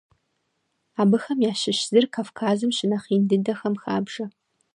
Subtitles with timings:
[1.01, 4.25] Абыхэм ящыщ зыр Кавказым щынэхъ ин дыдэхэм хабжэ.